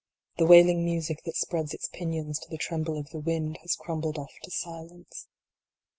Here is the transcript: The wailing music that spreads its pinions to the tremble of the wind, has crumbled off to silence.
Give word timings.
The 0.39 0.47
wailing 0.47 0.83
music 0.83 1.21
that 1.25 1.35
spreads 1.35 1.75
its 1.75 1.87
pinions 1.93 2.39
to 2.39 2.49
the 2.49 2.57
tremble 2.57 2.97
of 2.97 3.11
the 3.11 3.19
wind, 3.19 3.59
has 3.61 3.75
crumbled 3.75 4.17
off 4.17 4.33
to 4.41 4.49
silence. 4.49 5.27